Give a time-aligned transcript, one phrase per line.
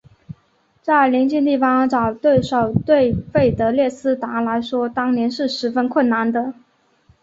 [0.81, 6.55] 在邻近地方找对手对费德列斯达来说当年是十分困难的。